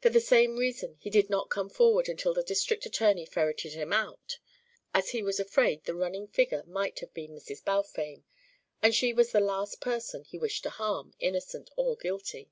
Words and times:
For 0.00 0.08
the 0.08 0.22
same 0.22 0.56
reason 0.56 0.96
he 1.00 1.10
did 1.10 1.28
not 1.28 1.50
come 1.50 1.68
forward 1.68 2.08
until 2.08 2.32
the 2.32 2.42
District 2.42 2.86
Attorney 2.86 3.26
ferreted 3.26 3.74
him 3.74 3.92
out, 3.92 4.38
as 4.94 5.10
he 5.10 5.22
was 5.22 5.38
afraid 5.38 5.84
the 5.84 5.94
running 5.94 6.28
figure 6.28 6.62
might 6.64 7.00
have 7.00 7.12
been 7.12 7.32
Mrs. 7.34 7.62
Balfame 7.62 8.24
and 8.80 8.94
she 8.94 9.12
was 9.12 9.32
the 9.32 9.40
last 9.40 9.78
person 9.78 10.24
he 10.24 10.38
wished 10.38 10.62
to 10.62 10.70
harm, 10.70 11.12
innocent 11.20 11.68
or 11.76 11.94
guilty. 11.94 12.50